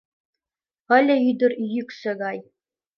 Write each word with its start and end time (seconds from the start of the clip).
Ыле 0.97 1.15
ӱдыр 1.29 1.51
йӱксӧ 1.73 2.11
гай. 2.21 2.37